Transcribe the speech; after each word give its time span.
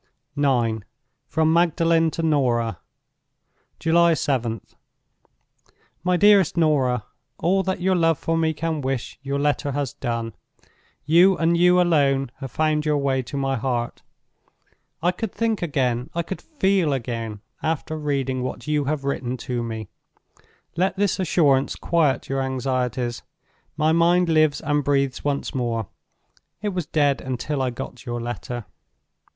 IX. 0.35 0.79
From 1.27 1.53
Magdalen 1.53 2.09
to 2.13 2.23
Norah. 2.23 2.79
"July 3.79 4.13
7th. 4.15 4.73
"MY 6.03 6.17
DEAREST 6.17 6.57
NORAH, 6.57 7.03
"All 7.37 7.61
that 7.61 7.81
your 7.81 7.93
love 7.95 8.17
for 8.17 8.35
me 8.35 8.51
can 8.51 8.81
wish 8.81 9.19
your 9.21 9.37
letter 9.37 9.73
has 9.73 9.93
done. 9.93 10.33
You, 11.05 11.37
and 11.37 11.55
you 11.55 11.79
alone, 11.79 12.31
have 12.37 12.49
found 12.49 12.83
your 12.83 12.97
way 12.97 13.21
to 13.21 13.37
my 13.37 13.55
heart. 13.57 14.01
I 15.03 15.11
could 15.11 15.31
think 15.31 15.61
again, 15.61 16.09
I 16.15 16.23
could 16.23 16.41
feel 16.41 16.93
again, 16.93 17.41
after 17.61 17.95
reading 17.95 18.41
what 18.41 18.65
you 18.65 18.85
have 18.85 19.03
written 19.03 19.37
to 19.45 19.61
me. 19.61 19.87
Let 20.75 20.97
this 20.97 21.19
assurance 21.19 21.75
quiet 21.75 22.27
your 22.27 22.41
anxieties. 22.41 23.21
My 23.77 23.91
mind 23.91 24.29
lives 24.29 24.61
and 24.61 24.83
breathes 24.83 25.23
once 25.23 25.53
more—it 25.53 26.69
was 26.69 26.87
dead 26.87 27.21
until 27.21 27.61
I 27.61 27.69
got 27.69 28.03
your 28.07 28.19
letter. 28.19 28.65